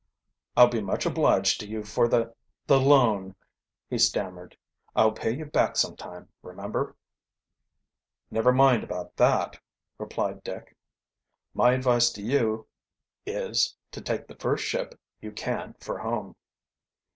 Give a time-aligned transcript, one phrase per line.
[0.57, 2.33] "I'll be much obliged to you for the
[2.65, 3.35] the loan,"
[3.87, 4.57] he stammered.
[4.95, 6.95] "I'll pay you back some time, remember."
[8.31, 9.59] "Never mind about that,"
[9.99, 10.75] replied Dick.
[11.53, 12.65] "My advice to you
[13.27, 16.35] is, to take the first ship you can for home."